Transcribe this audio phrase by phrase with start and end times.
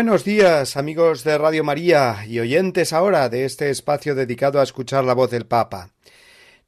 [0.00, 5.04] Buenos días, amigos de Radio María y oyentes ahora de este espacio dedicado a escuchar
[5.04, 5.90] la voz del Papa.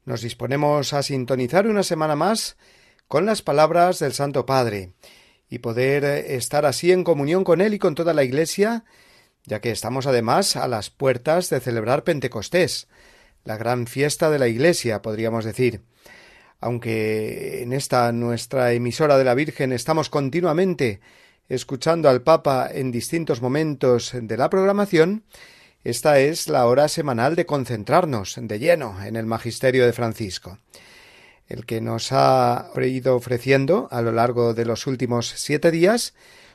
[0.05, 2.57] Nos disponemos a sintonizar una semana más
[3.07, 4.93] con las palabras del Santo Padre
[5.49, 8.85] y poder estar así en comunión con Él y con toda la Iglesia,
[9.45, 12.87] ya que estamos además a las puertas de celebrar Pentecostés,
[13.45, 15.81] la gran fiesta de la Iglesia, podríamos decir.
[16.59, 21.01] Aunque en esta nuestra emisora de la Virgen estamos continuamente
[21.49, 25.23] escuchando al Papa en distintos momentos de la programación,
[25.83, 30.59] esta es la hora semanal de concentrarnos de lleno en el magisterio de Francisco,
[31.47, 36.13] el que nos ha ido ofreciendo a lo largo de los últimos siete días,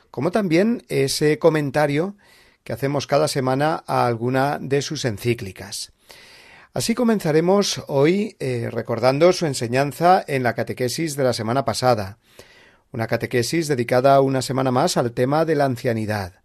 [0.09, 2.15] como también ese comentario
[2.63, 5.91] que hacemos cada semana a alguna de sus encíclicas.
[6.73, 12.17] Así comenzaremos hoy eh, recordando su enseñanza en la catequesis de la semana pasada,
[12.91, 16.41] una catequesis dedicada una semana más al tema de la ancianidad,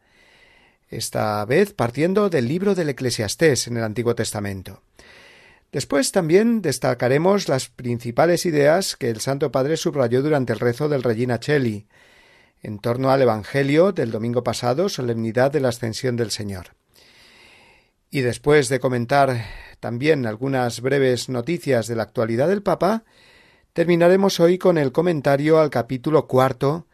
[0.88, 4.82] esta vez partiendo del libro del Eclesiastés en el Antiguo Testamento.
[5.72, 11.02] Después también destacaremos las principales ideas que el Santo Padre subrayó durante el rezo del
[11.02, 11.88] Regina Cheli,
[12.62, 16.76] en torno al Evangelio del domingo pasado, solemnidad de la ascensión del Señor.
[18.08, 19.44] Y después de comentar
[19.80, 23.04] también algunas breves noticias de la actualidad del Papa,
[23.74, 26.86] Terminaremos hoy con el comentario al capítulo cuarto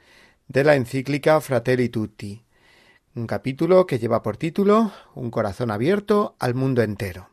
[0.48, 2.42] de la encíclica Fratelli Tutti,
[3.14, 7.28] un capítulo que lleva por título Un corazón abierto al mundo entero.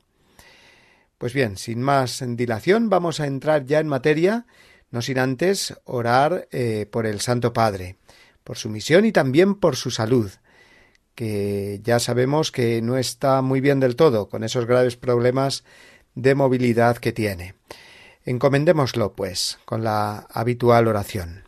[1.17, 4.47] Pues bien, sin más dilación, vamos a entrar ya en materia,
[4.91, 7.95] no sin antes orar eh, por el Santo Padre,
[8.43, 10.29] por su misión y también por su salud,
[11.15, 15.63] que ya sabemos que no está muy bien del todo con esos graves problemas
[16.15, 17.55] de movilidad que tiene.
[18.27, 21.43] Encomendémoslo, pues, con la habitual oración.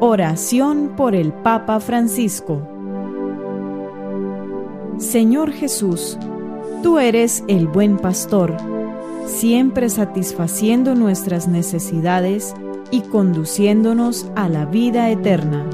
[0.00, 2.66] Oración por el Papa Francisco
[4.96, 6.16] Señor Jesús,
[6.82, 8.56] tú eres el buen pastor,
[9.26, 12.54] siempre satisfaciendo nuestras necesidades
[12.90, 15.66] y conduciéndonos a la vida eterna.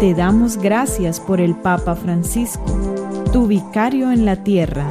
[0.00, 2.64] Te damos gracias por el Papa Francisco,
[3.32, 4.90] tu vicario en la tierra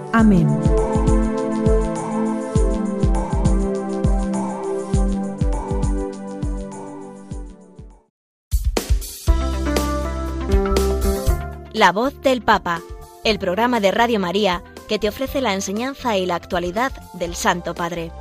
[0.13, 0.47] Amén.
[11.73, 12.81] La voz del Papa,
[13.23, 17.73] el programa de Radio María que te ofrece la enseñanza y la actualidad del Santo
[17.73, 18.11] Padre.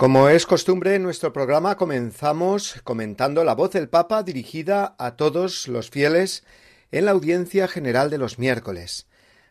[0.00, 5.68] Como es costumbre en nuestro programa, comenzamos comentando la voz del Papa dirigida a todos
[5.68, 6.42] los fieles
[6.90, 9.08] en la audiencia general de los miércoles,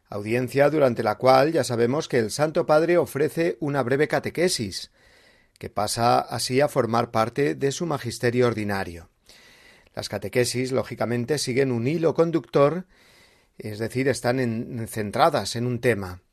[0.10, 4.90] audiencia durante la cual ya sabemos que el Santo Padre ofrece una breve catequesis,
[5.60, 9.12] que pasa así a formar parte de su magisterio ordinario.
[9.94, 12.88] Las catequesis, lógicamente, siguen un hilo conductor,
[13.60, 16.24] es decir, están centradas en un tema.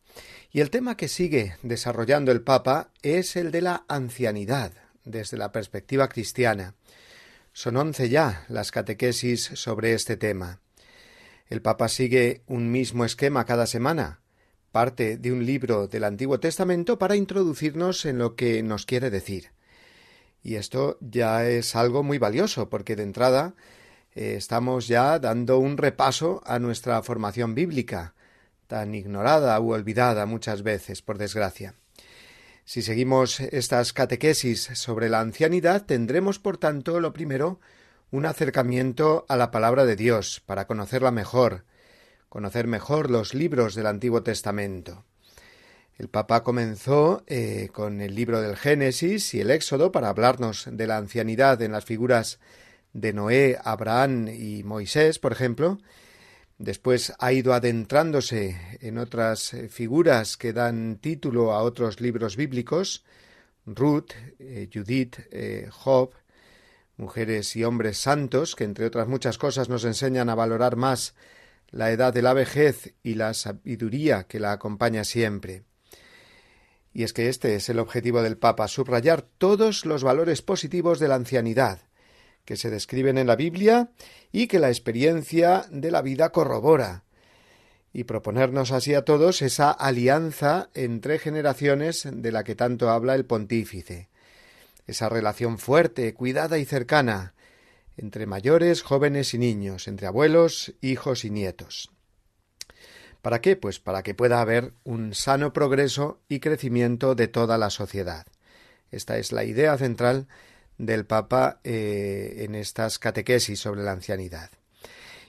[0.56, 4.72] Y el tema que sigue desarrollando el Papa es el de la ancianidad,
[5.04, 6.74] desde la perspectiva cristiana.
[7.52, 10.60] Son once ya las catequesis sobre este tema.
[11.50, 14.22] El Papa sigue un mismo esquema cada semana,
[14.72, 19.50] parte de un libro del Antiguo Testamento para introducirnos en lo que nos quiere decir.
[20.42, 23.56] Y esto ya es algo muy valioso, porque de entrada
[24.14, 28.14] eh, estamos ya dando un repaso a nuestra formación bíblica,
[28.66, 31.74] tan ignorada u olvidada muchas veces, por desgracia.
[32.64, 37.60] Si seguimos estas catequesis sobre la ancianidad, tendremos, por tanto, lo primero,
[38.10, 41.64] un acercamiento a la palabra de Dios para conocerla mejor,
[42.28, 45.04] conocer mejor los libros del Antiguo Testamento.
[45.98, 50.86] El Papa comenzó eh, con el libro del Génesis y el Éxodo para hablarnos de
[50.86, 52.38] la ancianidad en las figuras
[52.92, 55.78] de Noé, Abraham y Moisés, por ejemplo.
[56.58, 63.04] Después ha ido adentrándose en otras eh, figuras que dan título a otros libros bíblicos,
[63.66, 65.16] Ruth, eh, Judith,
[65.70, 66.12] Job,
[66.96, 71.14] mujeres y hombres santos, que entre otras muchas cosas nos enseñan a valorar más
[71.70, 75.64] la edad de la vejez y la sabiduría que la acompaña siempre.
[76.92, 81.08] Y es que este es el objetivo del Papa, subrayar todos los valores positivos de
[81.08, 81.80] la ancianidad,
[82.46, 83.90] que se describen en la Biblia
[84.32, 87.04] y que la experiencia de la vida corrobora,
[87.92, 93.26] y proponernos así a todos esa alianza entre generaciones de la que tanto habla el
[93.26, 94.08] pontífice,
[94.86, 97.34] esa relación fuerte, cuidada y cercana
[97.96, 101.90] entre mayores, jóvenes y niños, entre abuelos, hijos y nietos.
[103.22, 103.56] ¿Para qué?
[103.56, 108.26] Pues para que pueda haber un sano progreso y crecimiento de toda la sociedad.
[108.90, 110.28] Esta es la idea central
[110.78, 114.50] del Papa eh, en estas catequesis sobre la ancianidad.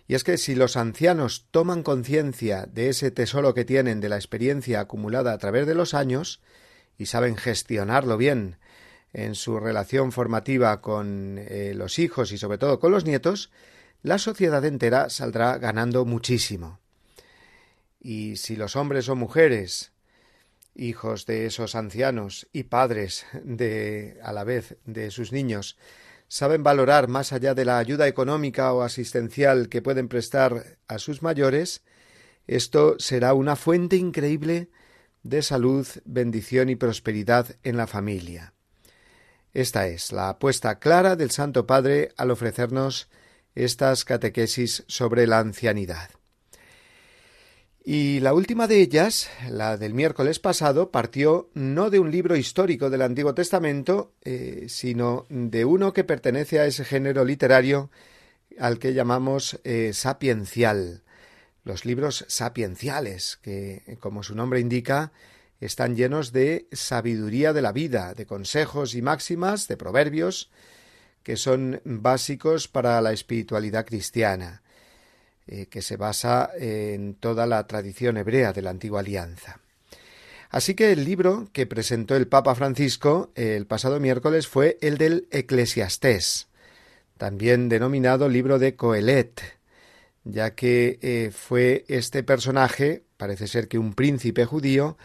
[0.08, 4.16] Y es que si los ancianos toman conciencia de ese tesoro que tienen de la
[4.16, 6.42] experiencia acumulada a través de los años
[6.98, 8.58] y saben gestionarlo bien
[9.14, 13.52] en su relación formativa con eh, los hijos y sobre todo con los nietos,
[14.02, 16.80] la sociedad entera saldrá ganando muchísimo.
[18.00, 19.92] Y si los hombres o mujeres,
[20.78, 25.78] hijos de esos ancianos y padres de a la vez de sus niños,
[26.28, 31.22] saben valorar más allá de la ayuda económica o asistencial que pueden prestar a sus
[31.22, 31.84] mayores,
[32.46, 34.70] esto será una fuente increíble
[35.24, 38.54] de salud, bendición y prosperidad en la familia.
[39.54, 43.10] Esta es la apuesta clara del Santo Padre al ofrecernos
[43.56, 46.17] estas catequesis sobre la ancianidad.
[47.90, 52.90] Y la última de ellas, la del miércoles pasado, partió no de un libro histórico
[52.90, 57.90] del Antiguo Testamento, eh, sino de uno que pertenece a ese género literario
[58.60, 61.04] al que llamamos eh, sapiencial.
[61.64, 65.14] Los libros sapienciales, que, como su nombre indica,
[65.62, 70.52] están llenos de sabiduría de la vida, de consejos y máximas, de proverbios,
[71.24, 74.62] que son básicos para la espiritualidad cristiana.
[75.48, 79.62] Eh, que se basa en toda la tradición hebrea de la antigua alianza.
[80.50, 85.28] Así que el libro que presentó el Papa Francisco el pasado miércoles fue el del
[85.32, 86.48] Eclesiastés,
[87.18, 89.42] también denominado libro de Coelet,
[90.26, 94.98] ya que eh, fue este personaje, parece ser que un príncipe judío,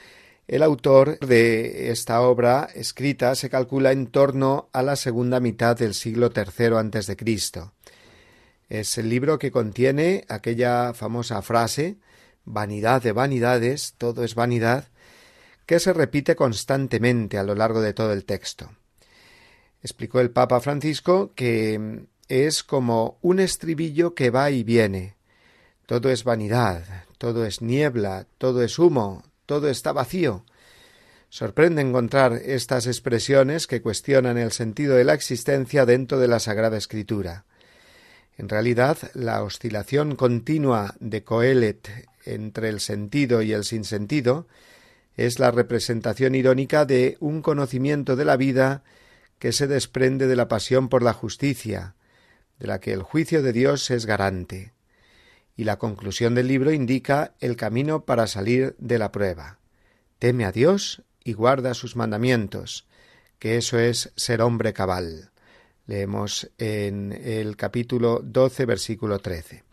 [0.48, 5.94] el autor de esta obra escrita se calcula en torno a la segunda mitad del
[5.94, 7.72] siglo III antes de Cristo.
[8.68, 11.98] Es el libro que contiene aquella famosa frase
[12.44, 14.88] vanidad de vanidades, todo es vanidad,
[15.66, 18.70] que se repite constantemente a lo largo de todo el texto.
[19.82, 25.16] Explicó el Papa Francisco que es como un estribillo que va y viene.
[25.86, 26.84] Todo es vanidad,
[27.18, 30.44] todo es niebla, todo es humo, todo está vacío.
[31.28, 36.76] Sorprende encontrar estas expresiones que cuestionan el sentido de la existencia dentro de la Sagrada
[36.76, 37.46] Escritura.
[38.38, 44.46] En realidad, la oscilación continua de Coelet entre el sentido y el sinsentido
[45.16, 48.82] es la representación irónica de un conocimiento de la vida
[49.38, 51.94] que se desprende de la pasión por la justicia,
[52.58, 54.72] de la que el juicio de Dios es garante.
[55.56, 59.58] Y la conclusión del libro indica el camino para salir de la prueba.
[60.18, 62.86] Teme a Dios y guarda sus mandamientos,
[63.38, 65.31] que eso es ser hombre cabal.
[65.86, 69.64] Leemos en el capítulo 12, versículo 13.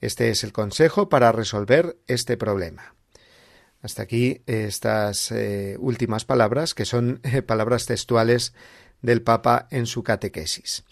[0.00, 2.94] Este es el consejo para resolver este problema.
[3.80, 8.54] Hasta aquí estas eh, últimas palabras, que son eh, palabras textuales
[9.02, 10.84] del Papa en su catequesis.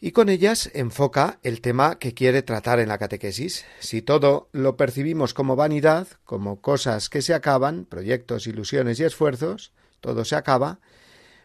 [0.00, 3.64] Y con ellas enfoca el tema que quiere tratar en la catequesis.
[3.78, 9.72] Si todo lo percibimos como vanidad, como cosas que se acaban, proyectos, ilusiones y esfuerzos,
[10.00, 10.80] todo se acaba,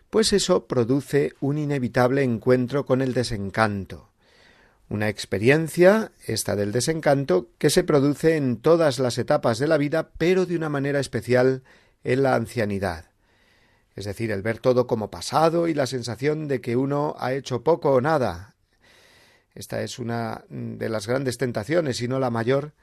[0.10, 4.10] pues eso produce un inevitable encuentro con el desencanto.
[4.90, 10.12] Una experiencia, esta del desencanto, que se produce en todas las etapas de la vida,
[10.18, 11.64] pero de una manera especial
[12.04, 13.06] en la ancianidad.
[13.96, 17.64] Es decir, el ver todo como pasado y la sensación de que uno ha hecho
[17.64, 18.56] poco o nada.
[19.56, 22.74] Esta es una de las grandes tentaciones, y no la mayor,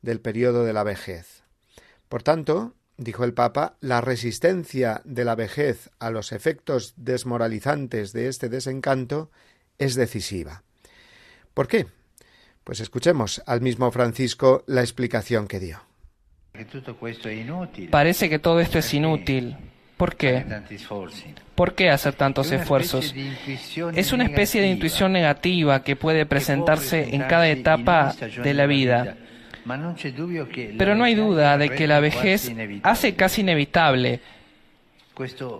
[0.00, 1.42] del periodo de la vejez.
[2.08, 8.28] Por tanto, dijo el Papa, la resistencia de la vejez a los efectos desmoralizantes de
[8.28, 9.30] este desencanto
[9.78, 10.62] es decisiva.
[11.54, 11.86] ¿Por qué?
[12.64, 15.82] Pues escuchemos al mismo Francisco la explicación que dio.
[17.90, 19.56] Parece que todo esto es inútil.
[19.96, 20.44] ¿Por qué?
[21.54, 23.14] ¿Por qué hacer tantos esfuerzos?
[23.94, 29.16] Es una especie de intuición negativa que puede presentarse en cada etapa de la vida.
[30.78, 32.52] Pero no hay duda de que la vejez
[32.82, 34.20] hace casi inevitable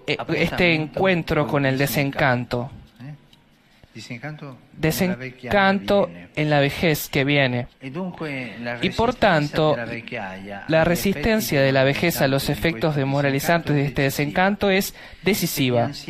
[0.06, 2.70] eh, este encuentro con el desencanto
[4.72, 7.66] desencanto en la vejez que viene.
[8.80, 9.76] Y por tanto,
[10.68, 15.92] la resistencia de la vejez a los efectos demoralizantes de este desencanto es decisiva.
[15.92, 16.06] Si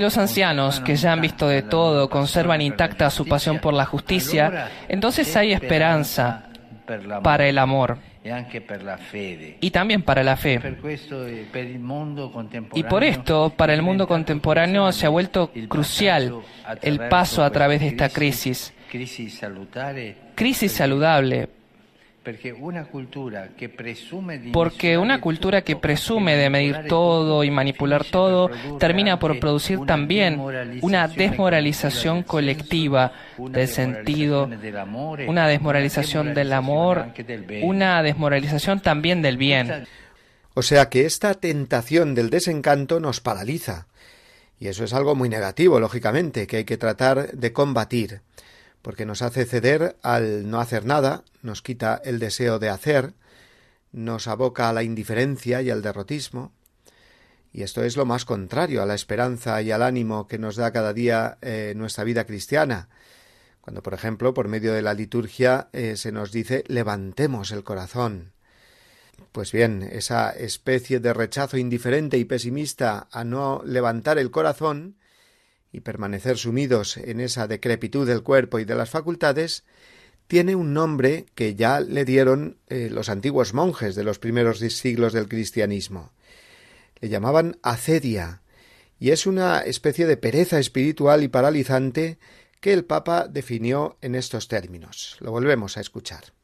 [0.00, 4.70] los ancianos, que ya han visto de todo, conservan intacta su pasión por la justicia,
[4.88, 6.45] entonces hay esperanza
[7.22, 7.98] para el amor.
[9.60, 10.60] Y también para la fe.
[12.74, 16.40] Y por esto, para el mundo contemporáneo se ha vuelto crucial
[16.82, 18.72] el paso a través de esta crisis.
[20.34, 20.72] Crisis.
[20.72, 21.48] saludable,
[24.52, 30.40] porque una cultura que presume de medir todo y manipular todo termina por producir también
[30.82, 34.50] una desmoralización colectiva del sentido,
[35.26, 37.12] una desmoralización del amor,
[37.62, 39.86] una desmoralización también del bien.
[40.54, 43.86] O sea que esta tentación del desencanto nos paraliza.
[44.58, 48.22] Y eso es algo muy negativo, lógicamente, que hay que tratar de combatir
[48.86, 53.14] porque nos hace ceder al no hacer nada, nos quita el deseo de hacer,
[53.90, 56.52] nos aboca a la indiferencia y al derrotismo,
[57.52, 60.70] y esto es lo más contrario a la esperanza y al ánimo que nos da
[60.70, 62.88] cada día eh, nuestra vida cristiana,
[63.60, 68.34] cuando, por ejemplo, por medio de la liturgia eh, se nos dice levantemos el corazón.
[69.32, 74.94] Pues bien, esa especie de rechazo indiferente y pesimista a no levantar el corazón
[75.72, 79.64] y permanecer sumidos en esa decrepitud del cuerpo y de las facultades,
[80.26, 85.12] tiene un nombre que ya le dieron eh, los antiguos monjes de los primeros siglos
[85.12, 86.12] del cristianismo.
[87.00, 88.42] Le llamaban acedia,
[88.98, 92.18] y es una especie de pereza espiritual y paralizante
[92.60, 95.16] que el Papa definió en estos términos.
[95.20, 96.35] Lo volvemos a escuchar.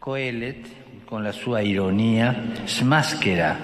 [0.00, 0.56] Coelet,
[1.04, 2.34] con la su ironía,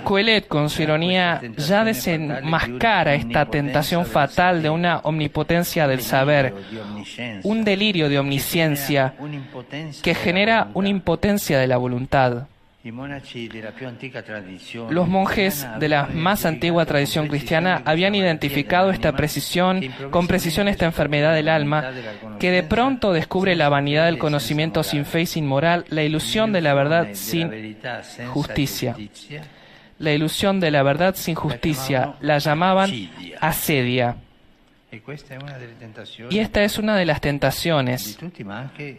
[0.05, 6.52] Coelet, con su ironía, ya desenmascara esta tentación fatal de una omnipotencia del saber,
[7.43, 9.14] un delirio de omnisciencia
[10.02, 12.49] que genera una impotencia de la voluntad.
[14.90, 20.85] Los monjes de la más antigua tradición cristiana habían identificado esta precisión, con precisión esta
[20.85, 21.90] enfermedad del alma,
[22.38, 26.52] que de pronto descubre la vanidad del conocimiento sin fe y sin moral, la ilusión
[26.52, 27.76] de la verdad sin
[28.28, 28.97] justicia.
[29.99, 32.90] La ilusión de la verdad sin justicia la llamaban
[33.40, 34.16] asedia.
[36.31, 38.16] Y esta es una de las tentaciones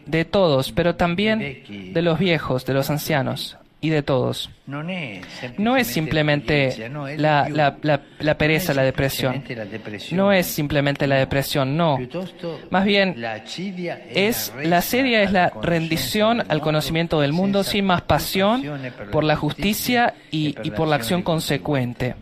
[0.05, 4.49] de todos, pero también de los viejos, de los ancianos y de todos.
[4.65, 7.47] No es simplemente la,
[8.19, 9.43] la, pereza, la depresión.
[10.11, 11.97] No es simplemente la depresión, no.
[12.69, 13.23] Más bien,
[14.09, 18.63] es, la sedia es la rendición al conocimiento del mundo sin más pasión
[19.11, 22.15] por la justicia y, y por la acción consecuente.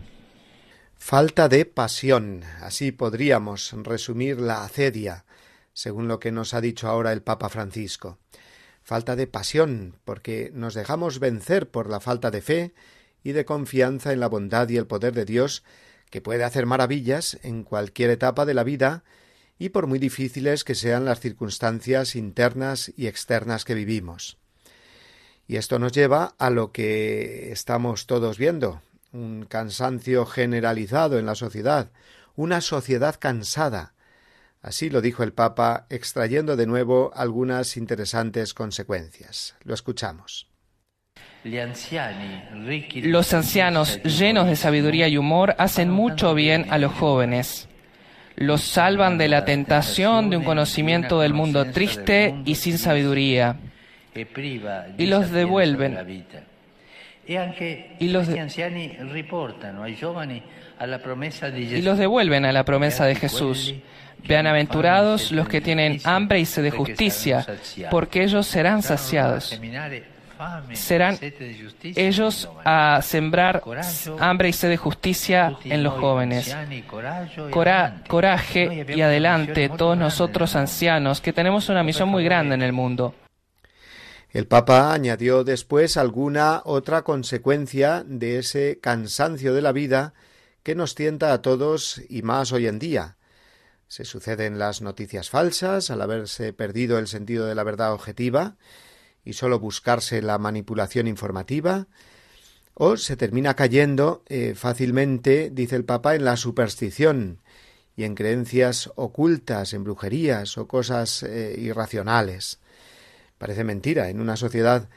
[0.98, 2.44] Falta de pasión.
[2.62, 5.26] Así podríamos resumir la acedia,
[5.72, 8.18] según lo que nos ha dicho ahora el Papa Francisco
[8.86, 12.74] falta de pasión, porque nos dejamos vencer por la falta de fe
[13.24, 15.64] y de confianza en la bondad y el poder de Dios,
[16.12, 19.04] que puede hacer maravillas en cualquier etapa de la vida,
[19.58, 24.38] y por muy difíciles que sean las circunstancias internas y externas que vivimos.
[25.48, 31.34] Y esto nos lleva a lo que estamos todos viendo, un cansancio generalizado en la
[31.34, 31.90] sociedad,
[32.36, 33.95] una sociedad cansada,
[34.66, 39.56] Así lo dijo el Papa, extrayendo de nuevo algunas interesantes consecuencias.
[39.64, 40.48] Lo escuchamos.
[43.04, 47.70] Los ancianos, llenos de sabiduría y humor, hacen mucho bien a los jóvenes.
[48.38, 53.58] Los salvan de la tentación de un conocimiento del mundo triste y sin sabiduría.
[54.98, 56.26] Y los devuelven.
[57.28, 58.42] Y los, y
[61.84, 63.76] los devuelven a la promesa de Jesús.
[64.24, 67.46] Bienaventurados los que tienen hambre y sed de justicia,
[67.92, 69.60] porque ellos serán saciados.
[70.74, 71.18] Serán
[71.82, 73.64] ellos a sembrar
[74.20, 76.56] hambre y sed de justicia en los jóvenes.
[77.52, 83.14] coraje y adelante todos nosotros ancianos que tenemos una misión muy grande en el mundo.
[84.36, 90.14] El Papa añadió después alguna otra consecuencia de ese cansancio de la vida
[90.62, 93.16] que nos tienta a todos y más hoy en día.
[93.88, 98.58] Se suceden las noticias falsas al haberse perdido el sentido de la verdad objetiva
[99.24, 101.88] y sólo buscarse la manipulación informativa,
[102.74, 107.40] o se termina cayendo eh, fácilmente, dice el Papa, en la superstición
[107.96, 112.60] y en creencias ocultas, en brujerías o cosas eh, irracionales.
[113.38, 114.90] Parece mentira, en una sociedad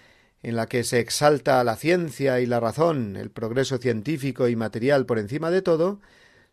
[0.42, 5.07] en la que se exalta la ciencia y la razón, el progreso científico y material
[5.07, 6.00] por encima de todo,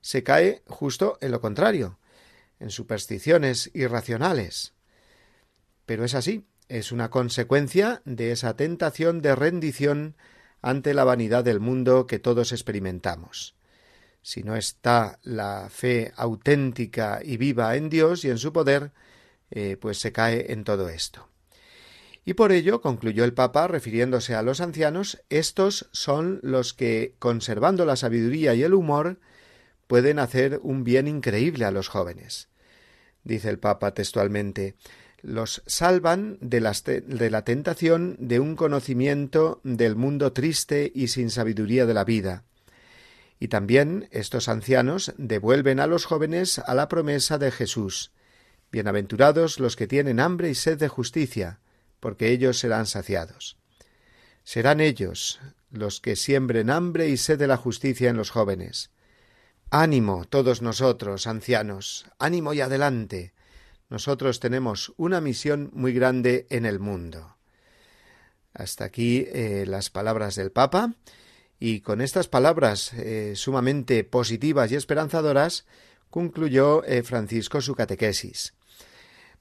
[0.01, 1.97] se cae justo en lo contrario,
[2.65, 4.73] en supersticiones irracionales.
[5.85, 10.15] Pero es así, es una consecuencia de esa tentación de rendición
[10.63, 13.55] ante la vanidad del mundo que todos experimentamos.
[14.23, 18.91] Si no está la fe auténtica y viva en Dios y en su poder,
[19.51, 21.29] eh, pues se cae en todo esto.
[22.25, 27.85] Y por ello, concluyó el Papa, refiriéndose a los ancianos, estos son los que, conservando
[27.85, 29.19] la sabiduría y el humor,
[29.85, 32.49] pueden hacer un bien increíble a los jóvenes.
[33.25, 34.75] Dice el Papa textualmente
[35.21, 36.59] los salvan de,
[37.07, 42.43] de, la tentación de un conocimiento del mundo triste y sin sabiduría de la vida.
[43.39, 48.11] Y también estos ancianos devuelven a los jóvenes a la promesa de Jesús.
[48.71, 51.59] Bienaventurados los que tienen hambre y sed de justicia,
[51.99, 53.57] porque ellos serán saciados.
[54.43, 55.39] Serán ellos
[55.71, 58.91] los que siembren hambre y sed de la justicia en los jóvenes.
[59.71, 63.33] Ánimo todos nosotros, ancianos, ánimo y adelante.
[63.89, 67.35] Nosotros tenemos una misión muy grande en el mundo.
[68.53, 70.93] Hasta aquí eh, las palabras del Papa,
[71.59, 75.65] y con estas palabras eh, sumamente positivas y esperanzadoras
[76.09, 78.53] concluyó eh, Francisco su catequesis.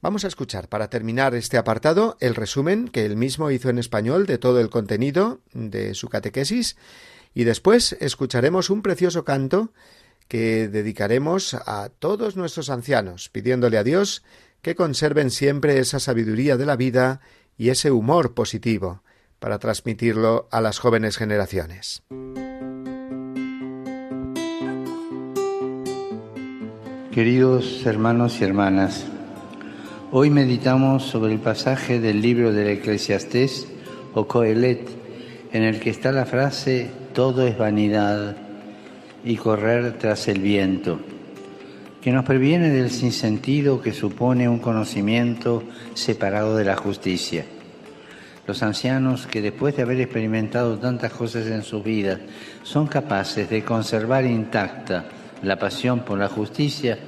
[0.00, 4.26] Vamos a escuchar, para terminar este apartado, el resumen que él mismo hizo en español
[4.26, 6.76] de todo el contenido de su catequesis,
[7.34, 9.72] y después escucharemos un precioso canto
[10.28, 14.22] que dedicaremos a todos nuestros ancianos, pidiéndole a Dios
[14.62, 17.20] que conserven siempre esa sabiduría de la vida
[17.56, 19.02] y ese humor positivo
[19.38, 22.02] para transmitirlo a las jóvenes generaciones.
[27.12, 29.04] Queridos hermanos y hermanas,
[30.10, 33.68] hoy meditamos sobre el pasaje del libro del Eclesiastés
[34.14, 34.88] o Coelet,
[35.52, 38.43] en el que está la frase todo es vanidad
[39.24, 41.00] y correr tras el viento,
[42.02, 45.62] que nos previene del sinsentido que supone un conocimiento
[45.94, 47.46] separado de la justicia.
[48.46, 52.20] Los ancianos que después de haber experimentado tantas cosas en su vida
[52.62, 55.06] son capaces de conservar intacta
[55.42, 56.98] la pasión por la justicia,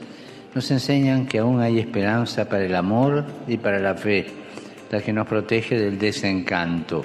[0.55, 4.26] nos enseñan que aún hay esperanza para el amor y para la fe,
[4.90, 7.05] la que nos protege del desencanto.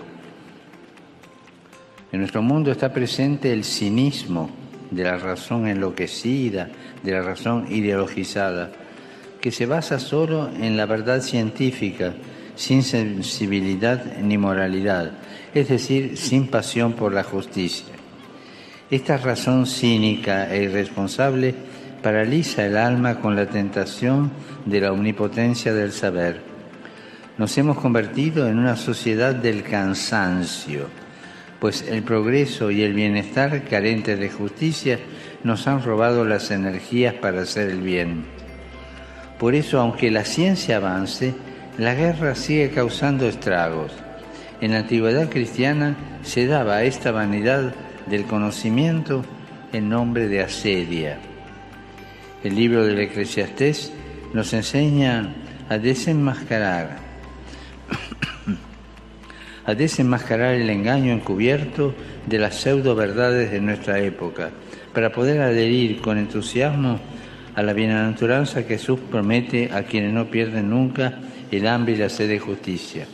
[2.14, 4.61] En nuestro mundo está presente el cinismo
[4.92, 6.70] de la razón enloquecida,
[7.02, 8.72] de la razón ideologizada,
[9.40, 12.14] que se basa solo en la verdad científica,
[12.56, 15.14] sin sensibilidad ni moralidad,
[15.54, 17.88] es decir, sin pasión por la justicia.
[18.92, 21.56] Esta razón cínica e irresponsable
[22.04, 24.32] paraliza el alma con la tentación
[24.66, 26.42] de la omnipotencia del saber.
[27.38, 30.88] Nos hemos convertido en una sociedad del cansancio,
[31.62, 34.98] pues el progreso y el bienestar carentes de justicia
[35.44, 38.26] nos han robado las energías para hacer el bien.
[39.38, 41.36] Por eso, aunque la ciencia avance,
[41.78, 43.94] la guerra sigue causando estragos.
[44.60, 47.76] En la antigüedad cristiana se daba esta vanidad
[48.08, 49.24] del conocimiento
[49.72, 51.20] el nombre de asedia.
[52.44, 53.94] El libro del Eclesiastés
[54.34, 55.32] nos enseña
[55.70, 57.01] a desenmascarar
[59.66, 61.94] a desenmascarar el engaño encubierto
[62.28, 64.50] de las pseudo verdades de nuestra época,
[64.94, 67.00] para poder adherir con entusiasmo
[67.56, 71.20] a la bienaventuranza que Jesús promete a quienes no pierden nunca
[71.52, 73.06] el hambre y la sed de justicia.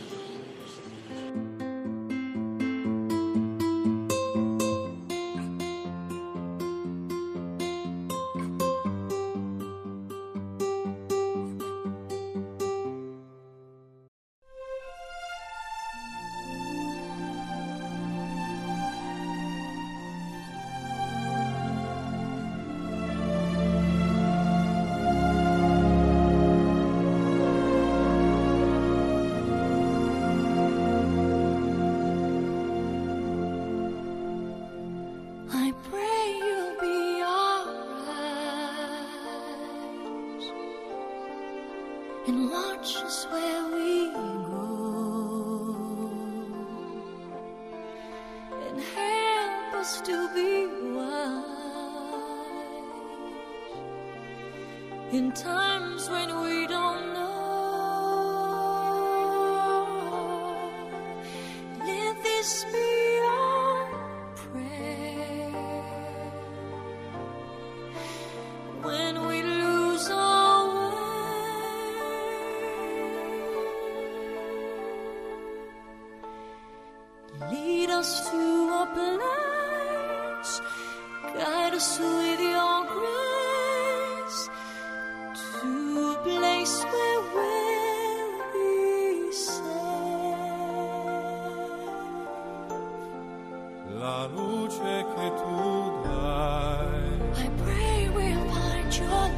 [94.38, 97.06] Luce che tu dai.
[97.44, 99.34] I pray we'll find your light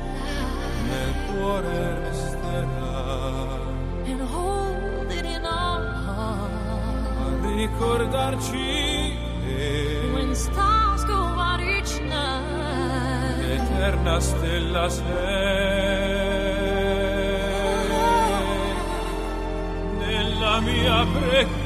[0.89, 2.99] nel cuore resterà.
[4.07, 6.51] And hold it in our heart.
[7.19, 16.11] a ricordarci che When stars go out each night, l'eterna stella sei.
[19.99, 21.60] Nella mia preghiera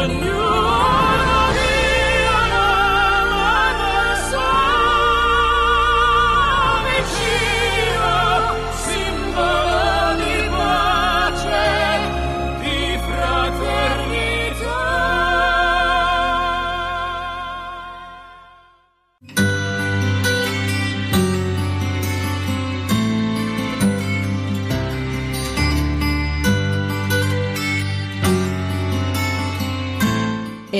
[0.00, 0.39] on you.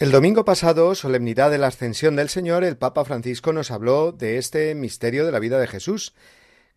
[0.00, 4.38] El domingo pasado, solemnidad de la Ascensión del Señor, el Papa Francisco nos habló de
[4.38, 6.14] este misterio de la vida de Jesús,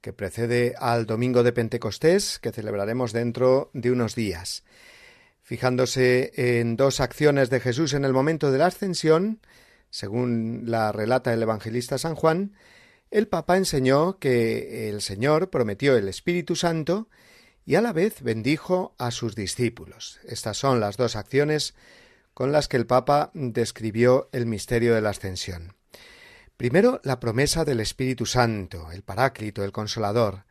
[0.01, 4.63] que precede al domingo de Pentecostés, que celebraremos dentro de unos días.
[5.41, 9.39] Fijándose en dos acciones de Jesús en el momento de la Ascensión,
[9.89, 12.53] según la relata el evangelista San Juan,
[13.09, 17.09] el Papa enseñó que el Señor prometió el Espíritu Santo
[17.65, 20.19] y a la vez bendijo a sus discípulos.
[20.23, 21.73] Estas son las dos acciones
[22.37, 25.73] con las que el Papa describió el misterio de la ascensión.
[26.55, 30.43] Primero, la promesa del Espíritu Santo, el Paráclito, el Consolador.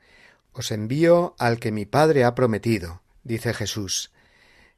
[0.50, 4.10] Os envío al que mi Padre ha prometido, dice Jesús.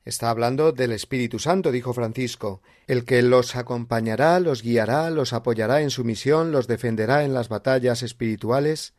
[0.05, 5.81] Está hablando del Espíritu Santo, dijo Francisco, el que los acompañará, los guiará, los apoyará
[5.81, 8.93] en su misión, los defenderá en las batallas espirituales.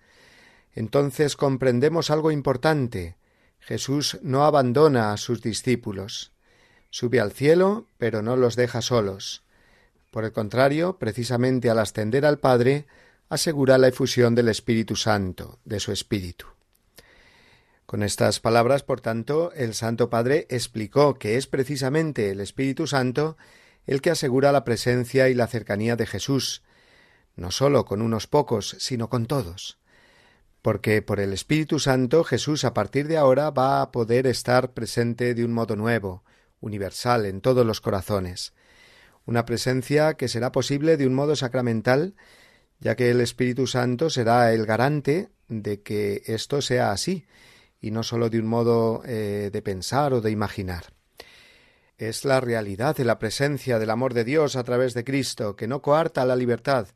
[0.73, 3.17] Entonces comprendemos algo importante.
[3.59, 6.31] Jesús no abandona a sus discípulos.
[6.89, 9.43] Sube al cielo, pero no los deja solos.
[10.11, 12.85] Por el contrario, precisamente al ascender al Padre,
[13.29, 16.47] asegura la efusión del Espíritu Santo, de su Espíritu.
[17.85, 23.37] Con estas palabras, por tanto, el Santo Padre explicó que es precisamente el Espíritu Santo
[23.87, 26.61] el que asegura la presencia y la cercanía de Jesús,
[27.35, 29.79] no sólo con unos pocos, sino con todos.
[30.61, 35.33] Porque por el Espíritu Santo Jesús a partir de ahora va a poder estar presente
[35.33, 36.23] de un modo nuevo,
[36.61, 38.53] universal en todos los corazones,
[39.25, 42.15] una presencia que será posible de un modo sacramental,
[42.79, 47.25] ya que el Espíritu Santo será el garante de que esto sea así,
[47.81, 50.93] y no sólo de un modo eh, de pensar o de imaginar.
[51.97, 55.67] Es la realidad de la presencia del amor de Dios a través de Cristo, que
[55.67, 56.87] no coarta la libertad,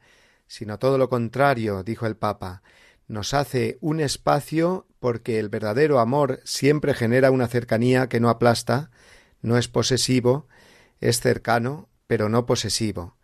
[0.47, 2.63] sino todo lo contrario, dijo el Papa,
[3.07, 8.91] nos hace un espacio porque el verdadero amor siempre genera una cercanía que no aplasta,
[9.43, 10.47] no es posesivo,
[10.99, 13.17] es cercano, pero no posesivo.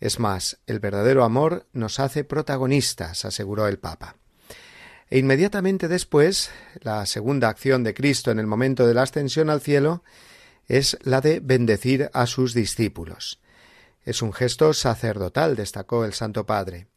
[0.00, 4.16] Es más, el verdadero amor nos hace protagonistas, aseguró el Papa.
[5.08, 6.50] E inmediatamente después,
[6.80, 10.02] la segunda acción de Cristo en el momento de la ascensión al cielo
[10.66, 13.40] es la de bendecir a sus discípulos.
[14.04, 16.88] Es un gesto sacerdotal, destacó el Santo Padre.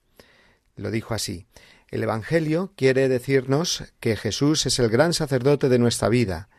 [0.76, 1.48] Lo dijo así
[1.90, 6.50] El Evangelio quiere decirnos que Jesús es el gran sacerdote de nuestra vida.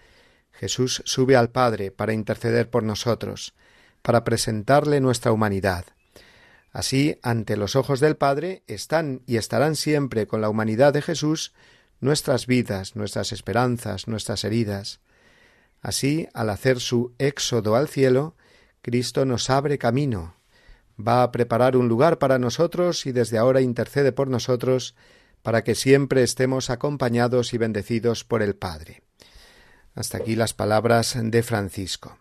[0.60, 3.54] Jesús sube al Padre para interceder por nosotros,
[4.02, 5.86] para presentarle nuestra humanidad.
[6.70, 11.54] Así, ante los ojos del Padre, están y estarán siempre con la humanidad de Jesús
[11.98, 15.00] nuestras vidas, nuestras esperanzas, nuestras heridas.
[15.80, 18.36] Así, al hacer su éxodo al cielo,
[18.82, 20.34] Cristo nos abre camino,
[21.00, 24.94] va a preparar un lugar para nosotros y desde ahora intercede por nosotros
[25.40, 29.00] para que siempre estemos acompañados y bendecidos por el Padre.
[29.94, 32.18] Hasta aquí las palabras de Francisco.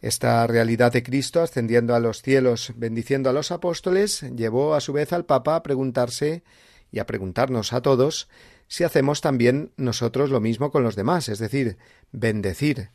[0.00, 4.92] Esta realidad de Cristo ascendiendo a los cielos, bendiciendo a los apóstoles, llevó a su
[4.92, 6.44] vez al Papa a preguntarse
[6.92, 8.28] y a preguntarnos a todos
[8.68, 11.78] si hacemos también nosotros lo mismo con los demás, es decir,
[12.12, 12.90] bendecir.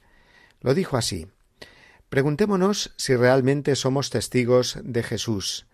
[0.62, 1.28] Lo dijo así
[2.10, 5.66] Preguntémonos si realmente somos testigos de Jesús,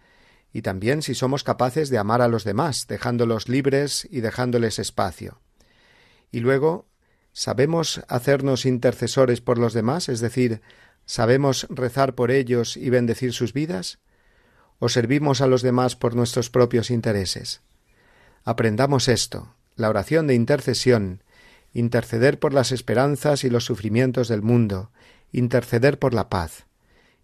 [0.54, 5.42] y también si somos capaces de amar a los demás, dejándolos libres y dejándoles espacio.
[6.32, 6.88] Y luego,
[7.34, 10.62] ¿sabemos hacernos intercesores por los demás, es decir,
[11.10, 13.98] ¿Sabemos rezar por ellos y bendecir sus vidas?
[14.78, 17.64] ¿O servimos a los demás por nuestros propios intereses?
[18.44, 21.24] Aprendamos esto, la oración de intercesión,
[21.74, 24.92] interceder por las esperanzas y los sufrimientos del mundo,
[25.32, 26.68] interceder por la paz,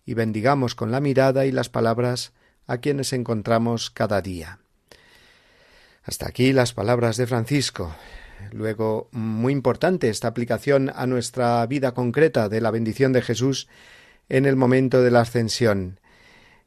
[0.03, 2.33] y bendigamos con la mirada y las palabras
[2.65, 4.57] a quienes encontramos cada día.
[6.01, 7.95] Hasta aquí las palabras de Francisco.
[8.51, 13.67] Luego, muy importante esta aplicación a nuestra vida concreta de la bendición de Jesús
[14.29, 15.99] en el momento de la ascensión.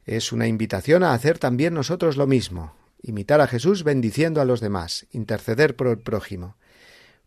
[0.04, 4.60] Es una invitación a hacer también nosotros lo mismo, imitar a Jesús bendiciendo a los
[4.60, 6.56] demás, interceder por el prójimo,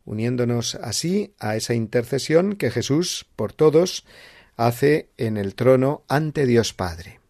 [0.06, 4.06] uniéndonos así a esa intercesión que Jesús, por todos,
[4.58, 7.20] hace en el trono ante Dios Padre.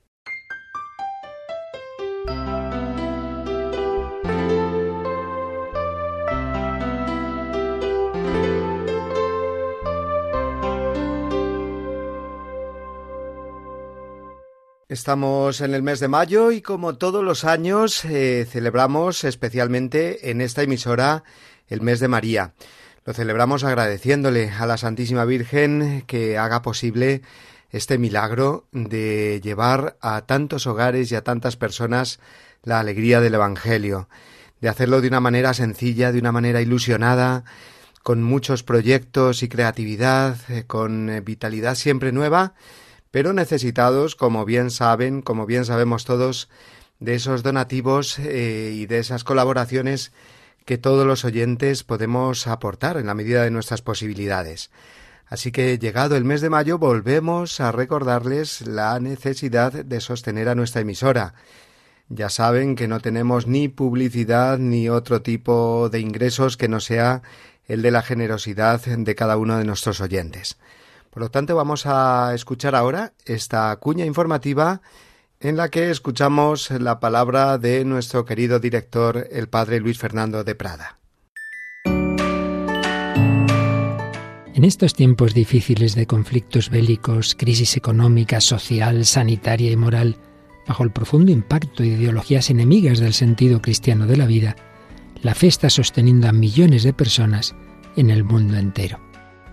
[14.91, 20.41] Estamos en el mes de mayo y como todos los años eh, celebramos especialmente en
[20.41, 21.23] esta emisora
[21.69, 22.55] el mes de María.
[23.05, 27.21] Lo celebramos agradeciéndole a la Santísima Virgen que haga posible
[27.69, 32.19] este milagro de llevar a tantos hogares y a tantas personas
[32.61, 34.09] la alegría del Evangelio,
[34.59, 37.45] de hacerlo de una manera sencilla, de una manera ilusionada,
[38.03, 42.55] con muchos proyectos y creatividad, eh, con eh, vitalidad siempre nueva,
[43.11, 46.49] pero necesitados, como bien saben, como bien sabemos todos,
[46.99, 50.11] de esos donativos eh, y de esas colaboraciones
[50.65, 54.69] que todos los oyentes podemos aportar en la medida de nuestras posibilidades.
[55.27, 60.55] Así que llegado el mes de mayo volvemos a recordarles la necesidad de sostener a
[60.55, 61.33] nuestra emisora.
[62.09, 67.21] Ya saben que no tenemos ni publicidad ni otro tipo de ingresos que no sea
[67.65, 70.57] el de la generosidad de cada uno de nuestros oyentes.
[71.11, 74.81] Por lo tanto, vamos a escuchar ahora esta cuña informativa
[75.41, 80.55] en la que escuchamos la palabra de nuestro querido director, el padre Luis Fernando de
[80.55, 80.99] Prada.
[84.53, 90.17] En estos tiempos difíciles de conflictos bélicos, crisis económica, social, sanitaria y moral,
[90.65, 94.55] bajo el profundo impacto de ideologías enemigas del sentido cristiano de la vida,
[95.23, 97.53] la fe está sosteniendo a millones de personas
[97.97, 99.10] en el mundo entero.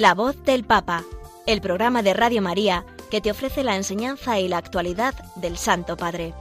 [0.00, 1.04] La voz del Papa,
[1.46, 5.94] el programa de Radio María que te ofrece la enseñanza y la actualidad del Santo
[5.98, 6.32] Padre.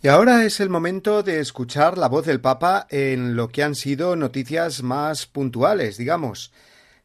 [0.00, 3.74] Y ahora es el momento de escuchar la voz del Papa en lo que han
[3.74, 6.54] sido noticias más puntuales, digamos.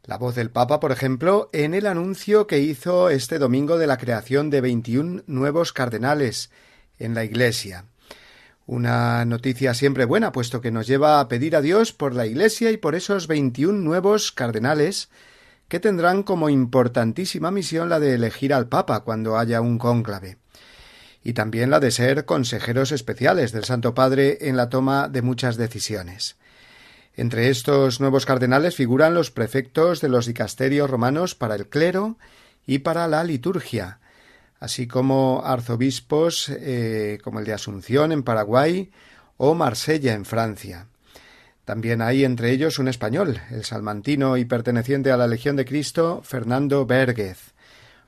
[0.05, 3.97] La voz del Papa, por ejemplo, en el anuncio que hizo este domingo de la
[3.97, 6.49] creación de 21 nuevos cardenales
[6.97, 7.90] en la Iglesia.
[8.67, 12.71] Una noticia siempre buena, puesto que nos lleva a pedir a Dios por la Iglesia
[12.71, 15.09] y por esos 21 nuevos cardenales
[15.67, 20.37] que tendrán como importantísima misión la de elegir al Papa cuando haya un cónclave,
[21.23, 25.57] y también la de ser consejeros especiales del Santo Padre en la toma de muchas
[25.57, 26.35] decisiones.
[27.15, 32.17] Entre estos nuevos cardenales figuran los prefectos de los dicasterios romanos para el clero
[32.65, 33.99] y para la liturgia,
[34.61, 38.91] así como arzobispos eh, como el de Asunción en Paraguay
[39.35, 40.87] o Marsella en Francia.
[41.65, 46.21] También hay entre ellos un español, el salmantino y perteneciente a la Legión de Cristo,
[46.23, 47.53] Fernando Berguez,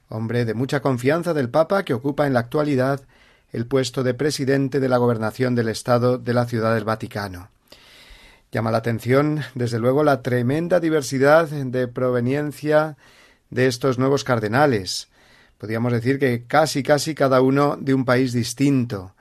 [0.09, 3.01] hombre de mucha confianza del Papa que ocupa en la actualidad
[3.51, 7.49] el puesto de presidente de la gobernación del Estado de la Ciudad del Vaticano.
[8.51, 12.95] Llama la atención, desde luego, la tremenda diversidad de proveniencia
[13.49, 15.07] de estos nuevos cardenales,
[15.63, 19.15] podríamos decir que casi casi cada uno de un país distinto,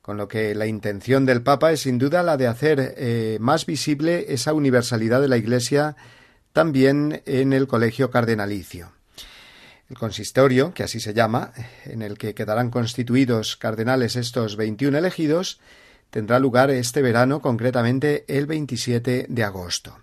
[0.00, 3.66] con lo que la intención del Papa es sin duda la de hacer eh, más
[3.66, 5.94] visible esa universalidad de la Iglesia
[6.54, 8.90] también en el colegio cardenalicio.
[9.90, 11.52] El consistorio, que así se llama,
[11.84, 15.60] en el que quedarán constituidos cardenales estos 21 elegidos,
[16.08, 20.01] tendrá lugar este verano, concretamente el 27 de agosto.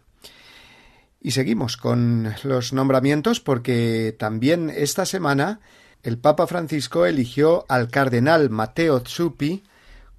[1.22, 5.60] Y seguimos con los nombramientos porque también esta semana
[6.02, 9.64] el Papa Francisco eligió al cardenal Matteo Zuppi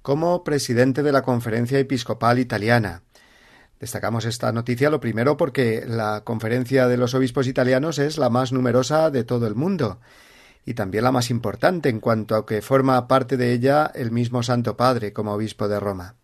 [0.03, 3.01] como presidente de la Conferencia Episcopal Italiana.
[3.79, 8.51] Destacamos esta noticia lo primero porque la Conferencia de los Obispos Italianos es la más
[8.51, 9.99] numerosa de todo el mundo
[10.65, 14.43] y también la más importante en cuanto a que forma parte de ella el mismo
[14.43, 16.15] Santo Padre como obispo de Roma.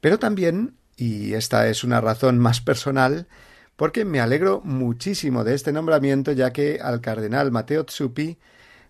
[0.00, 3.28] Pero también, y esta es una razón más personal,
[3.82, 8.38] porque me alegro muchísimo de este nombramiento ya que al cardenal Matteo Zuppi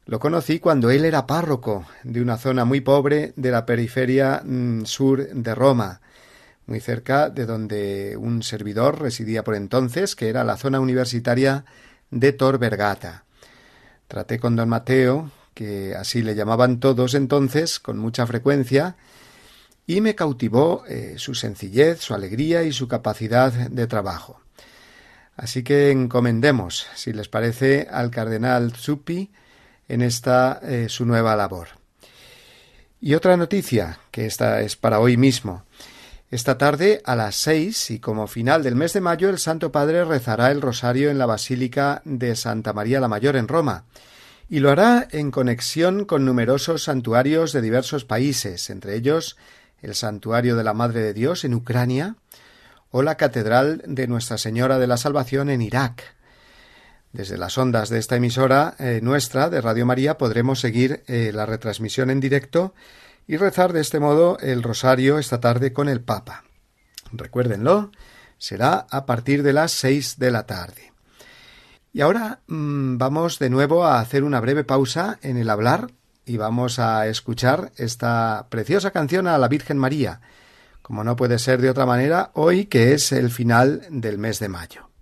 [0.05, 4.85] lo conocí cuando él era párroco de una zona muy pobre de la periferia mm,
[4.85, 6.03] sur de Roma,
[6.67, 11.65] muy cerca de donde un servidor residía por entonces, que era la zona universitaria
[12.11, 13.25] de Tor Vergata.
[14.09, 18.97] Traté con don Mateo, que así le llamaban todos entonces, con mucha frecuencia,
[19.87, 24.43] y me cautivó eh, su sencillez, su alegría y su capacidad de trabajo.
[25.43, 29.33] Así que encomendemos, si les parece, al cardenal Zuppi
[29.89, 31.67] en esta eh, su nueva labor.
[33.01, 35.65] Y otra noticia, que esta es para hoy mismo.
[36.31, 40.05] Esta tarde, a las seis, y como final del mes de mayo, el Santo Padre
[40.05, 43.87] rezará el rosario en la Basílica de Santa María la Mayor en Roma,
[44.49, 49.37] y lo hará en conexión con numerosos santuarios de diversos países, entre ellos
[49.81, 52.15] el Santuario de la Madre de Dios en Ucrania,
[52.93, 56.15] o la Catedral de Nuestra Señora de la Salvación en Irak.
[57.13, 61.45] Desde las ondas de esta emisora eh, nuestra de Radio María podremos seguir eh, la
[61.45, 62.75] retransmisión en directo
[63.27, 66.45] y rezar de este modo el rosario esta tarde con el Papa.
[67.13, 67.91] Recuérdenlo,
[68.39, 70.93] será a partir de las seis de la tarde.
[71.93, 75.89] Y ahora mm, vamos de nuevo a hacer una breve pausa en el hablar
[76.25, 80.21] y vamos a escuchar esta preciosa canción a la Virgen María,
[80.83, 84.49] como no puede ser de otra manera hoy que es el final del mes de
[84.49, 84.93] mayo.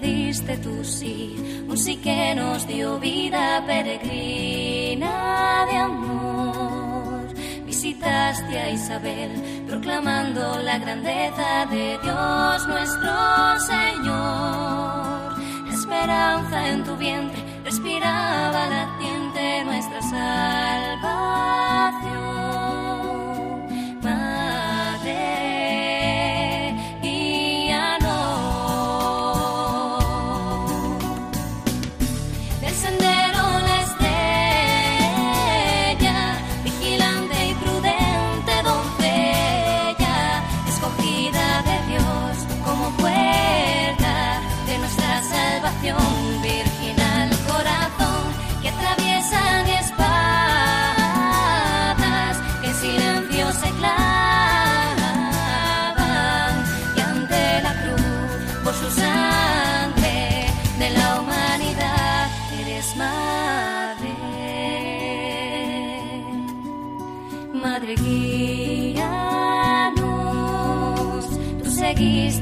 [0.00, 6.37] Diste tu sí, un sí que nos dio vida peregrina de amor.
[7.80, 9.30] Visitaste a Isabel,
[9.68, 15.38] proclamando la grandeza de Dios nuestro Señor.
[15.64, 21.08] La esperanza en tu vientre respiraba latiente nuestra salvación.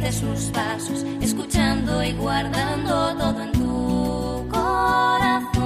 [0.06, 5.62] Seguiste sus pasos, escuchando y guardando todo en tu corazón,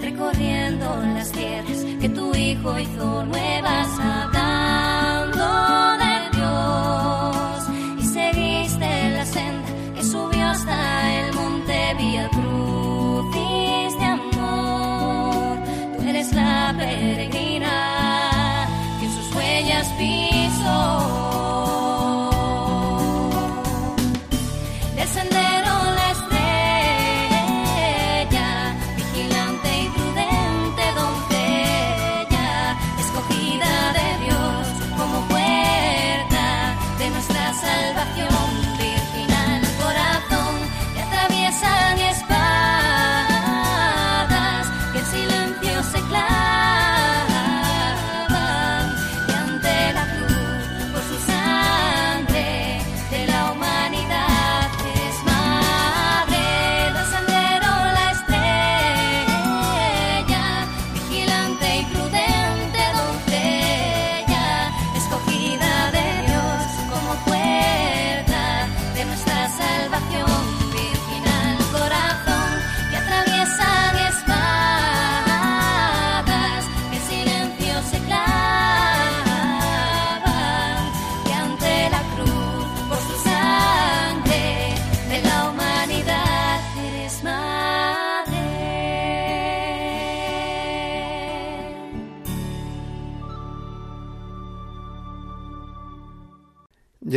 [0.00, 3.88] recorriendo las tierras que tu Hijo hizo nuevas,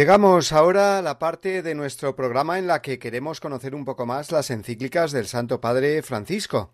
[0.09, 4.07] Llegamos ahora a la parte de nuestro programa en la que queremos conocer un poco
[4.07, 6.73] más las encíclicas del Santo Padre Francisco.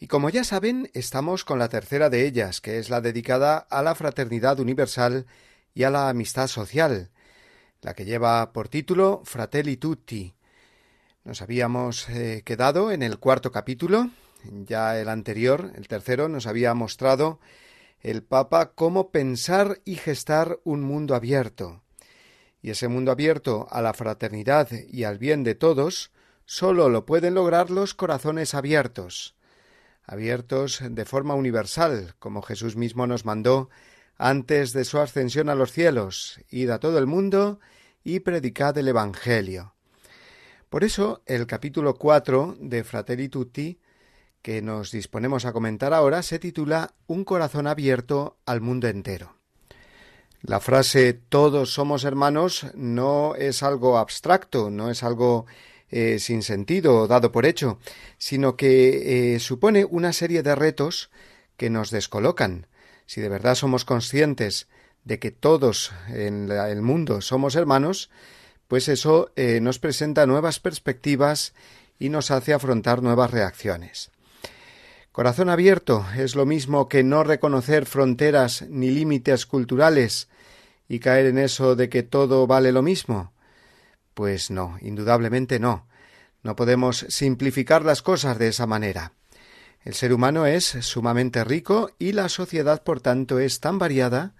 [0.00, 3.82] Y como ya saben, estamos con la tercera de ellas, que es la dedicada a
[3.82, 5.26] la fraternidad universal
[5.74, 7.10] y a la amistad social,
[7.82, 10.32] la que lleva por título Fratelli Tutti.
[11.22, 14.08] Nos habíamos eh, quedado en el cuarto capítulo,
[14.42, 17.40] ya el anterior, el tercero, nos había mostrado
[18.00, 21.83] el Papa cómo pensar y gestar un mundo abierto.
[22.64, 26.10] Y ese mundo abierto a la fraternidad y al bien de todos
[26.46, 29.34] sólo lo pueden lograr los corazones abiertos,
[30.02, 33.68] abiertos de forma universal, como Jesús mismo nos mandó
[34.16, 37.60] antes de su ascensión a los cielos, id a todo el mundo
[38.02, 39.74] y predicad el Evangelio.
[40.70, 43.78] Por eso el capítulo cuatro de Fratelli Tutti,
[44.40, 49.43] que nos disponemos a comentar ahora, se titula Un corazón abierto al mundo entero.
[50.46, 55.46] La frase todos somos hermanos no es algo abstracto, no es algo
[55.90, 57.78] eh, sin sentido o dado por hecho,
[58.18, 61.08] sino que eh, supone una serie de retos
[61.56, 62.66] que nos descolocan.
[63.06, 64.68] Si de verdad somos conscientes
[65.04, 68.10] de que todos en el mundo somos hermanos,
[68.68, 71.54] pues eso eh, nos presenta nuevas perspectivas
[71.98, 74.10] y nos hace afrontar nuevas reacciones.
[75.10, 80.28] Corazón abierto es lo mismo que no reconocer fronteras ni límites culturales
[80.88, 83.32] y caer en eso de que todo vale lo mismo.
[84.14, 85.86] Pues no, indudablemente no.
[86.42, 89.12] No podemos simplificar las cosas de esa manera.
[89.82, 94.34] El ser humano es sumamente rico y la sociedad, por tanto, es tan variada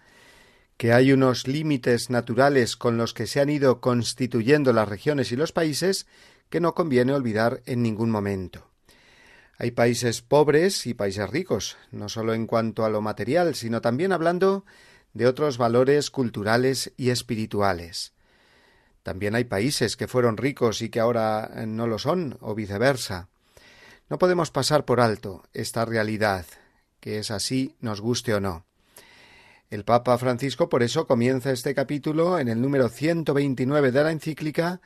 [0.76, 5.36] que hay unos límites naturales con los que se han ido constituyendo las regiones y
[5.36, 6.07] los países
[6.51, 8.70] que no conviene olvidar en ningún momento.
[9.57, 14.12] Hay países pobres y países ricos, no solo en cuanto a lo material, sino también
[14.12, 14.64] hablando
[15.15, 18.12] de otros valores culturales y espirituales.
[19.03, 23.29] También hay países que fueron ricos y que ahora no lo son, o viceversa.
[24.09, 26.47] No podemos pasar por alto esta realidad,
[27.01, 28.65] que es así, nos guste o no.
[29.71, 34.81] El Papa Francisco por eso comienza este capítulo en el número 129 de la encíclica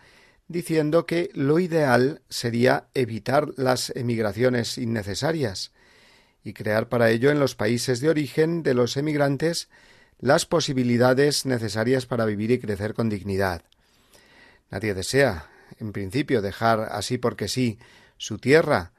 [0.46, 5.72] diciendo que lo ideal sería evitar las emigraciones innecesarias
[6.42, 9.68] y crear para ello en los países de origen de los emigrantes
[10.18, 13.62] las posibilidades necesarias para vivir y crecer con dignidad.
[14.70, 15.48] Nadie desea,
[15.78, 17.78] en principio, dejar así porque sí
[18.16, 18.92] su tierra,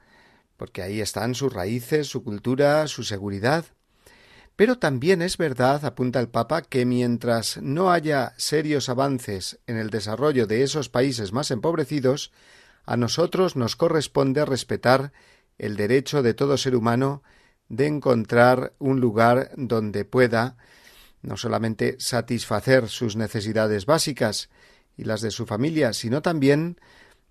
[0.56, 3.66] porque ahí están sus raíces, su cultura, su seguridad.
[4.56, 9.90] Pero también es verdad, apunta el Papa, que mientras no haya serios avances en el
[9.90, 12.32] desarrollo de esos países más empobrecidos,
[12.84, 15.12] a nosotros nos corresponde respetar
[15.58, 17.22] el derecho de todo ser humano
[17.68, 20.56] de encontrar un lugar donde pueda
[21.22, 24.48] no solamente satisfacer sus necesidades básicas
[24.96, 26.78] y las de su familia, sino también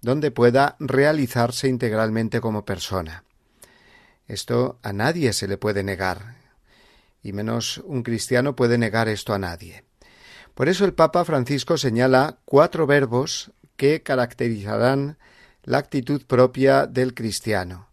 [0.02, 3.24] donde pueda realizarse integralmente como persona.
[4.28, 6.36] Esto a nadie se le puede negar
[7.22, 9.84] y menos un cristiano puede negar esto a nadie.
[10.54, 15.18] Por eso el Papa Francisco señala cuatro verbos que caracterizarán
[15.64, 17.90] la actitud propia del cristiano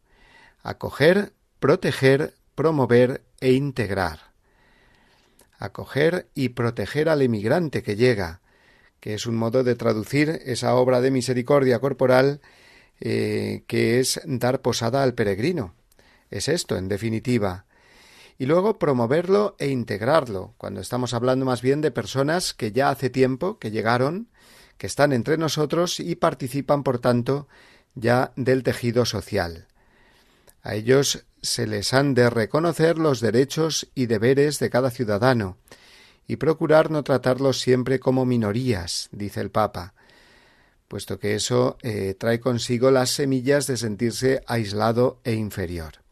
[0.66, 4.25] acoger, proteger, promover e integrar.
[5.58, 8.40] Acoger y proteger al emigrante que llega,
[9.00, 12.40] que es un modo de traducir esa obra de misericordia corporal
[13.00, 15.74] eh, que es dar posada al peregrino.
[16.30, 17.66] Es esto, en definitiva,
[18.38, 23.10] y luego promoverlo e integrarlo, cuando estamos hablando más bien de personas que ya hace
[23.10, 24.28] tiempo que llegaron,
[24.78, 27.48] que están entre nosotros y participan, por tanto,
[27.94, 29.68] ya del tejido social.
[30.62, 35.56] A ellos se les han de reconocer los derechos y deberes de cada ciudadano,
[36.26, 39.94] y procurar no tratarlos siempre como minorías, dice el Papa,
[40.88, 46.06] puesto que eso eh, trae consigo las semillas de sentirse aislado e inferior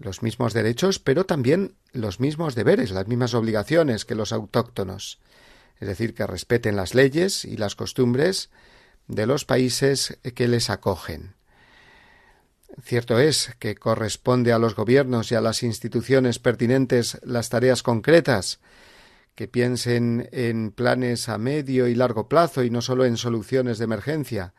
[0.00, 5.20] los mismos derechos, pero también los mismos deberes, las mismas obligaciones que los autóctonos,
[5.78, 8.50] es decir, que respeten las leyes y las costumbres
[9.06, 11.34] de los países que les acogen.
[12.82, 18.60] Cierto es que corresponde a los gobiernos y a las instituciones pertinentes las tareas concretas,
[19.34, 23.84] que piensen en planes a medio y largo plazo y no solo en soluciones de
[23.84, 24.54] emergencia.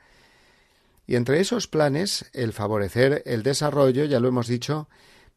[1.07, 4.89] Y entre esos planes, el favorecer el desarrollo, ya lo hemos dicho,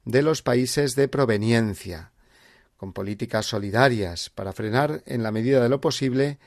[0.04, 2.12] de los países de proveniencia,
[2.76, 6.38] con políticas solidarias para frenar en la medida de lo posible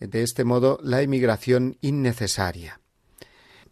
[0.00, 2.80] de este modo la emigración innecesaria.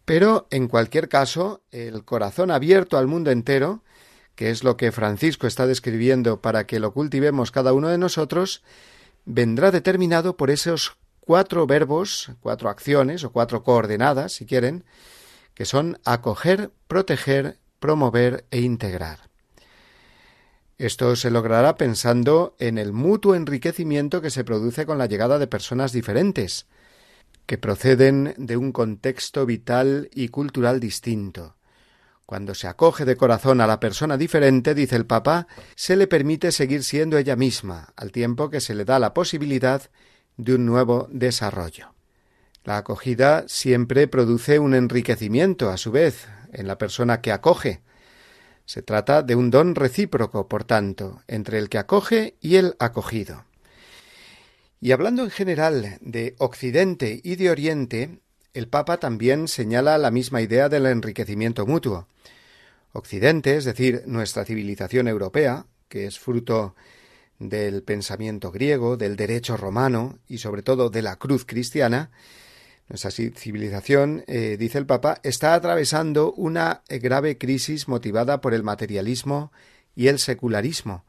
[0.05, 3.83] Pero, en cualquier caso, el corazón abierto al mundo entero,
[4.35, 8.63] que es lo que Francisco está describiendo para que lo cultivemos cada uno de nosotros,
[9.25, 14.83] vendrá determinado por esos cuatro verbos, cuatro acciones o cuatro coordenadas, si quieren,
[15.53, 19.29] que son acoger, proteger, promover e integrar.
[20.77, 25.47] Esto se logrará pensando en el mutuo enriquecimiento que se produce con la llegada de
[25.47, 26.65] personas diferentes,
[27.45, 31.55] que proceden de un contexto vital y cultural distinto.
[32.25, 36.51] Cuando se acoge de corazón a la persona diferente, dice el Papa, se le permite
[36.51, 39.81] seguir siendo ella misma, al tiempo que se le da la posibilidad
[40.37, 41.93] de un nuevo desarrollo.
[42.63, 47.81] La acogida siempre produce un enriquecimiento, a su vez, en la persona que acoge.
[48.65, 53.43] Se trata de un don recíproco, por tanto, entre el que acoge y el acogido.
[54.83, 58.19] Y hablando en general de Occidente y de Oriente,
[58.53, 62.09] el Papa también señala la misma idea del enriquecimiento mutuo.
[62.91, 66.75] Occidente, es decir, nuestra civilización europea, que es fruto
[67.39, 72.11] del pensamiento griego, del derecho romano y sobre todo de la cruz cristiana,
[72.89, 79.53] nuestra civilización, eh, dice el Papa, está atravesando una grave crisis motivada por el materialismo
[79.95, 81.05] y el secularismo,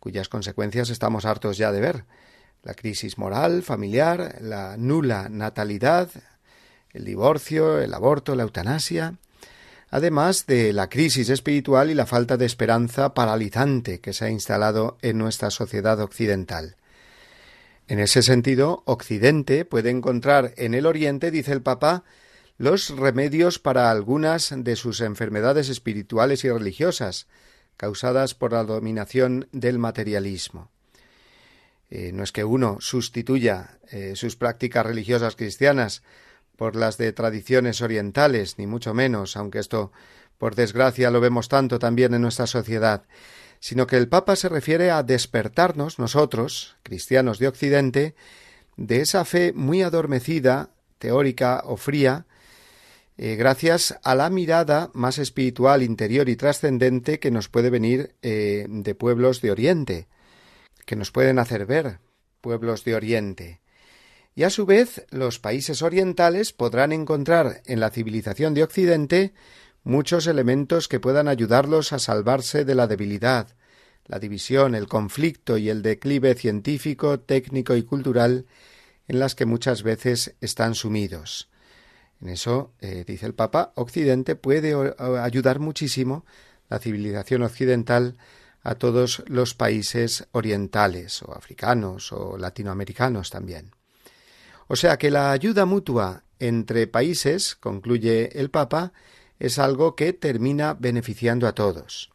[0.00, 2.04] cuyas consecuencias estamos hartos ya de ver.
[2.66, 6.10] La crisis moral, familiar, la nula natalidad,
[6.92, 9.14] el divorcio, el aborto, la eutanasia,
[9.88, 14.98] además de la crisis espiritual y la falta de esperanza paralizante que se ha instalado
[15.00, 16.74] en nuestra sociedad occidental.
[17.86, 22.02] En ese sentido, Occidente puede encontrar en el Oriente, dice el Papa,
[22.58, 27.28] los remedios para algunas de sus enfermedades espirituales y religiosas,
[27.76, 30.72] causadas por la dominación del materialismo.
[31.88, 36.02] Eh, no es que uno sustituya eh, sus prácticas religiosas cristianas
[36.56, 39.92] por las de tradiciones orientales, ni mucho menos, aunque esto,
[40.38, 43.04] por desgracia, lo vemos tanto también en nuestra sociedad,
[43.60, 48.14] sino que el Papa se refiere a despertarnos nosotros, cristianos de Occidente,
[48.76, 52.26] de esa fe muy adormecida, teórica o fría,
[53.18, 58.94] eh, gracias a la mirada más espiritual, interior y trascendente que nos puede venir de
[58.98, 60.08] pueblos de Oriente,
[60.86, 61.98] que nos pueden hacer ver
[62.40, 63.60] pueblos de Oriente.
[64.34, 69.34] Y a su vez, los países orientales podrán encontrar en la civilización de Occidente
[69.82, 73.48] muchos elementos que puedan ayudarlos a salvarse de la debilidad,
[74.06, 78.46] la división, el conflicto y el declive científico, técnico y cultural
[79.08, 81.48] en las que muchas veces están sumidos.
[82.20, 84.74] En eso, eh, dice el Papa, Occidente puede
[85.20, 86.24] ayudar muchísimo
[86.68, 88.16] la civilización occidental
[88.66, 93.70] a todos los países orientales o africanos o latinoamericanos también.
[94.66, 98.92] O sea que la ayuda mutua entre países, concluye el Papa,
[99.38, 102.10] es algo que termina beneficiando a todos.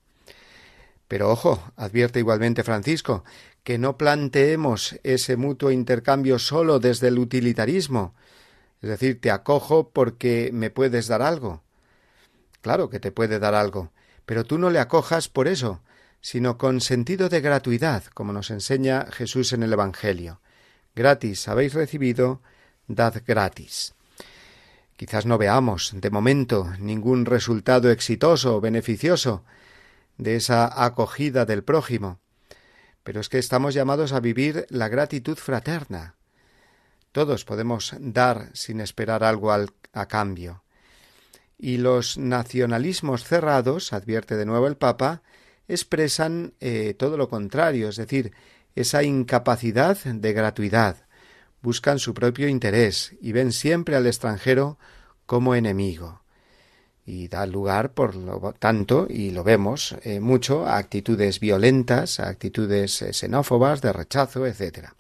[1.08, 3.24] Pero ojo, advierte igualmente Francisco,
[3.64, 8.14] que no planteemos ese mutuo intercambio solo desde el utilitarismo,
[8.82, 11.64] es decir, te acojo porque me puedes dar algo.
[12.60, 13.94] Claro que te puede dar algo,
[14.26, 15.82] pero tú no le acojas por eso,
[16.22, 20.40] sino con sentido de gratuidad, como nos enseña Jesús en el Evangelio.
[20.96, 22.42] Gratis habéis recibido,
[22.88, 23.96] dad gratis.
[24.96, 29.44] Quizás no veamos, de momento, ningún resultado exitoso o beneficioso
[30.18, 32.20] de esa acogida del prójimo,
[33.04, 36.16] pero es que estamos llamados a vivir la gratitud fraterna,
[37.12, 40.64] todos podemos dar sin esperar algo a cambio.
[41.58, 45.22] Y los nacionalismos cerrados, advierte de nuevo el Papa,
[45.72, 48.34] expresan eh, todo lo contrario, es decir,
[48.76, 51.06] esa incapacidad de gratuidad.
[51.62, 54.78] Buscan su propio interés y ven siempre al extranjero
[55.26, 56.22] como enemigo.
[57.06, 62.30] Y da lugar, por lo tanto, y lo vemos eh, mucho, a actitudes violentas, a
[62.30, 64.96] actitudes eh, xenófobas, de rechazo, etcétera.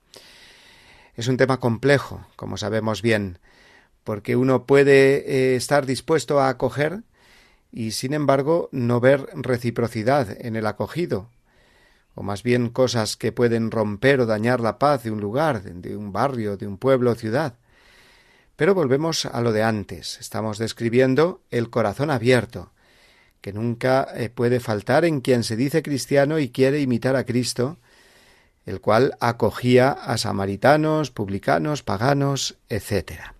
[1.15, 3.39] Es un tema complejo, como sabemos bien,
[4.03, 7.03] porque uno puede estar dispuesto a acoger
[7.71, 11.29] y, sin embargo, no ver reciprocidad en el acogido,
[12.15, 15.95] o más bien cosas que pueden romper o dañar la paz de un lugar, de
[15.95, 17.55] un barrio, de un pueblo o ciudad.
[18.57, 20.19] Pero volvemos a lo de antes.
[20.19, 22.71] Estamos describiendo el corazón abierto,
[23.39, 27.77] que nunca eh, puede faltar en quien se dice cristiano y quiere imitar a Cristo,
[28.65, 33.33] el cual acogía a samaritanos, publicanos, paganos, etc.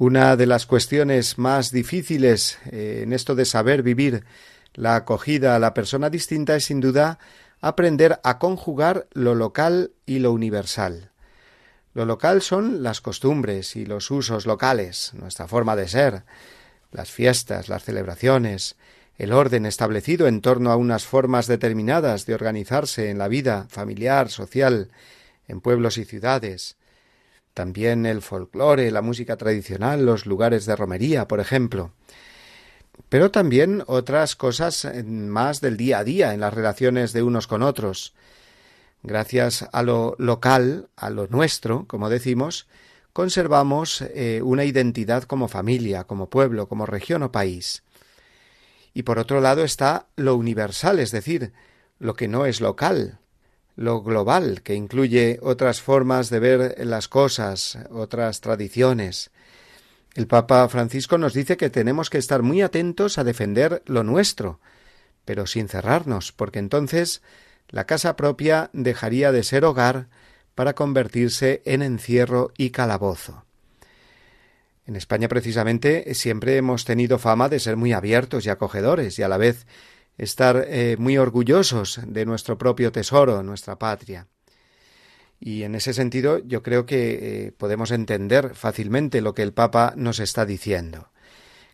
[0.00, 4.24] Una de las cuestiones más difíciles eh, en esto de saber vivir
[4.74, 7.18] la acogida a la persona distinta es sin duda
[7.60, 11.10] aprender a conjugar lo local y lo universal.
[11.94, 16.22] Lo local son las costumbres y los usos locales, nuestra forma de ser,
[16.92, 18.76] las fiestas, las celebraciones,
[19.16, 24.30] el orden establecido en torno a unas formas determinadas de organizarse en la vida familiar,
[24.30, 24.92] social,
[25.48, 26.77] en pueblos y ciudades.
[27.54, 31.92] También el folclore, la música tradicional, los lugares de romería, por ejemplo.
[33.08, 37.62] Pero también otras cosas más del día a día en las relaciones de unos con
[37.62, 38.14] otros.
[39.02, 42.66] Gracias a lo local, a lo nuestro, como decimos,
[43.12, 47.82] conservamos eh, una identidad como familia, como pueblo, como región o país.
[48.94, 51.52] Y por otro lado está lo universal, es decir,
[51.98, 53.18] lo que no es local,
[53.78, 59.30] lo global, que incluye otras formas de ver las cosas, otras tradiciones.
[60.16, 64.58] El Papa Francisco nos dice que tenemos que estar muy atentos a defender lo nuestro,
[65.24, 67.22] pero sin cerrarnos, porque entonces
[67.68, 70.08] la casa propia dejaría de ser hogar
[70.56, 73.44] para convertirse en encierro y calabozo.
[74.86, 79.28] En España precisamente siempre hemos tenido fama de ser muy abiertos y acogedores y a
[79.28, 79.68] la vez
[80.18, 84.26] estar eh, muy orgullosos de nuestro propio tesoro, nuestra patria.
[85.40, 89.94] Y en ese sentido yo creo que eh, podemos entender fácilmente lo que el Papa
[89.96, 91.08] nos está diciendo,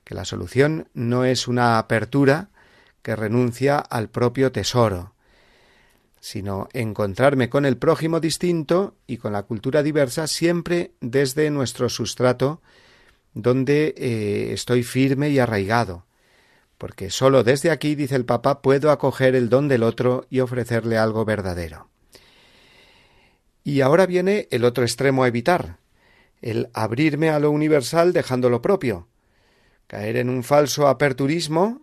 [0.04, 2.50] que la solución no es una apertura
[3.02, 5.14] que renuncia al propio tesoro,
[6.20, 12.62] sino encontrarme con el prójimo distinto y con la cultura diversa siempre desde nuestro sustrato
[13.34, 16.06] donde eh, estoy firme y arraigado,
[16.78, 20.98] porque sólo desde aquí, dice el Papa, puedo acoger el don del otro y ofrecerle
[20.98, 21.88] algo verdadero.
[23.62, 25.78] Y ahora viene el otro extremo a evitar,
[26.42, 29.08] el abrirme a lo universal dejando lo propio,
[29.86, 31.82] caer en un falso aperturismo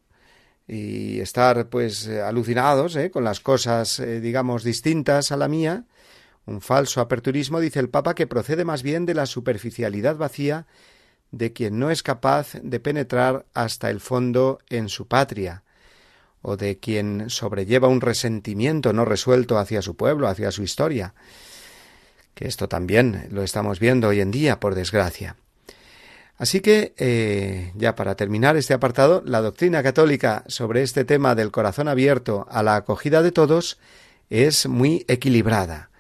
[0.68, 3.10] y estar pues alucinados ¿eh?
[3.10, 5.86] con las cosas eh, digamos distintas a la mía,
[6.46, 10.68] un falso aperturismo, dice el Papa, que procede más bien de la superficialidad vacía
[11.32, 15.64] de quien no es capaz de penetrar hasta el fondo en su patria,
[16.42, 21.14] o de quien sobrelleva un resentimiento no resuelto hacia su pueblo, hacia su historia,
[22.34, 25.36] que esto también lo estamos viendo hoy en día, por desgracia.
[26.38, 31.52] Así que, eh, ya para terminar este apartado, la doctrina católica sobre este tema del
[31.52, 33.78] corazón abierto a la acogida de todos
[34.30, 35.91] es muy equilibrada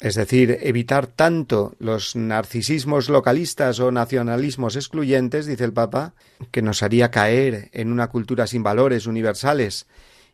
[0.00, 6.14] es decir, evitar tanto los narcisismos localistas o nacionalismos excluyentes, dice el Papa,
[6.50, 9.86] que nos haría caer en una cultura sin valores universales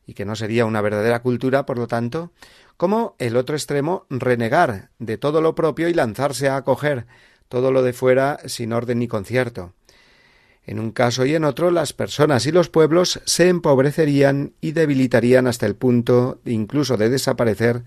[0.06, 2.30] y que no sería una verdadera cultura, por lo tanto,
[2.76, 7.06] como el otro extremo, renegar de todo lo propio y lanzarse a acoger
[7.48, 9.72] todo lo de fuera sin orden ni concierto.
[10.64, 15.48] En un caso y en otro, las personas y los pueblos se empobrecerían y debilitarían
[15.48, 17.82] hasta el punto incluso de desaparecer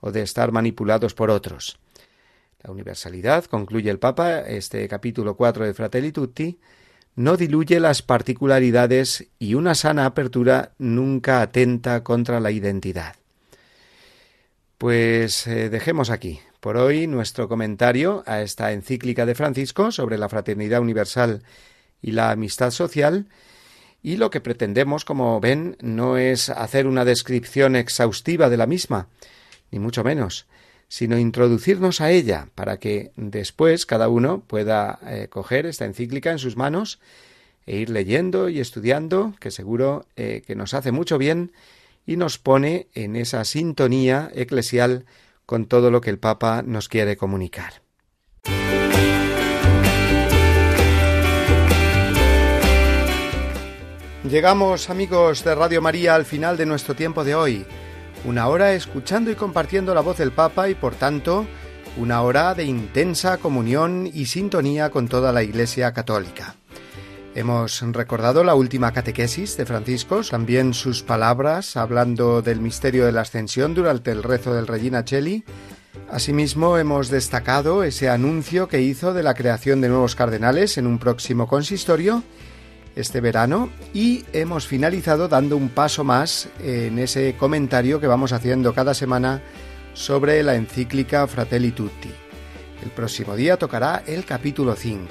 [0.00, 1.78] o de estar manipulados por otros.
[2.62, 6.58] La universalidad, concluye el Papa, este capítulo 4 de Fratelli Tutti,
[7.16, 13.16] no diluye las particularidades y una sana apertura nunca atenta contra la identidad.
[14.78, 20.28] Pues eh, dejemos aquí por hoy nuestro comentario a esta encíclica de Francisco sobre la
[20.28, 21.42] fraternidad universal
[22.02, 23.26] y la amistad social,
[24.02, 29.08] y lo que pretendemos, como ven, no es hacer una descripción exhaustiva de la misma,
[29.70, 30.46] ni mucho menos,
[30.88, 36.38] sino introducirnos a ella para que después cada uno pueda eh, coger esta encíclica en
[36.38, 36.98] sus manos
[37.64, 41.52] e ir leyendo y estudiando, que seguro eh, que nos hace mucho bien
[42.06, 45.04] y nos pone en esa sintonía eclesial
[45.46, 47.82] con todo lo que el Papa nos quiere comunicar.
[54.28, 57.66] Llegamos, amigos de Radio María, al final de nuestro tiempo de hoy
[58.24, 61.46] una hora escuchando y compartiendo la voz del Papa y por tanto
[61.96, 66.54] una hora de intensa comunión y sintonía con toda la Iglesia Católica.
[67.34, 73.20] Hemos recordado la última catequesis de Francisco, también sus palabras hablando del misterio de la
[73.20, 75.44] ascensión durante el rezo del Regina Cheli.
[76.10, 80.98] Asimismo, hemos destacado ese anuncio que hizo de la creación de nuevos cardenales en un
[80.98, 82.24] próximo consistorio
[82.96, 88.74] este verano y hemos finalizado dando un paso más en ese comentario que vamos haciendo
[88.74, 89.42] cada semana
[89.94, 92.10] sobre la encíclica Fratelli Tutti.
[92.82, 95.08] El próximo día tocará el capítulo 5.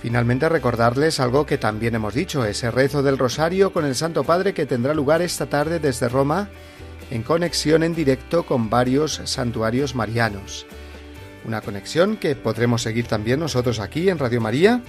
[0.00, 4.52] Finalmente recordarles algo que también hemos dicho, ese rezo del rosario con el Santo Padre
[4.52, 6.48] que tendrá lugar esta tarde desde Roma
[7.12, 10.66] en conexión en directo con varios santuarios marianos.
[11.44, 14.82] Una conexión que podremos seguir también nosotros aquí en Radio María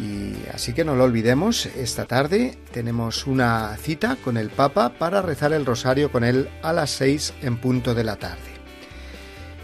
[0.00, 5.20] y así que no lo olvidemos, esta tarde tenemos una cita con el Papa para
[5.20, 8.52] rezar el rosario con él a las seis en punto de la tarde.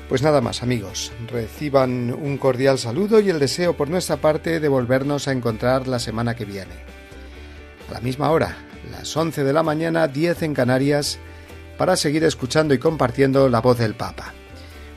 [0.09, 4.69] Pues nada más amigos, reciban un cordial saludo y el deseo por nuestra parte de
[4.69, 6.75] volvernos a encontrar la semana que viene.
[7.89, 8.57] A la misma hora,
[8.91, 11.19] las 11 de la mañana, 10 en Canarias,
[11.77, 14.33] para seguir escuchando y compartiendo la voz del Papa.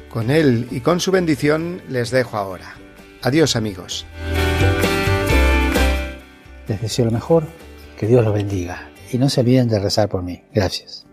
[0.10, 2.76] Con él y con su bendición les dejo ahora.
[3.22, 4.06] Adiós amigos.
[6.68, 7.46] Les deseo lo mejor,
[7.98, 10.42] que Dios los bendiga y no se olviden de rezar por mí.
[10.54, 11.06] Gracias.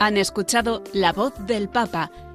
[0.00, 2.10] Han escuchado La voz del Papa